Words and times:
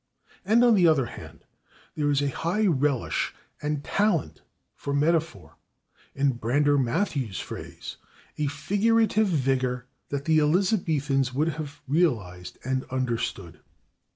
And 0.43 0.63
on 0.63 0.73
the 0.73 0.87
other 0.87 1.05
hand 1.05 1.43
there 1.93 2.09
is 2.09 2.23
a 2.23 2.29
high 2.29 2.65
relish 2.65 3.35
and 3.61 3.83
talent 3.83 4.41
for 4.73 4.95
metaphor 4.95 5.57
in 6.15 6.31
Brander 6.31 6.75
Matthews' 6.79 7.39
phrase, 7.39 7.97
"a 8.39 8.47
figurative 8.47 9.27
vigor 9.27 9.85
that 10.09 10.25
the 10.25 10.39
Elizabethans 10.39 11.35
would 11.35 11.49
have 11.49 11.83
realized 11.87 12.57
and 12.63 12.83
understood." 12.85 13.59